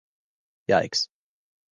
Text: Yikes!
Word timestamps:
Yikes! 0.67 1.09